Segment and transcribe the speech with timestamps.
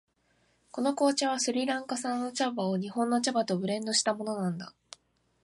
[0.71, 4.73] この紅茶はスリランカ産の茶葉を日本の茶葉とブレンドしたものなんだ。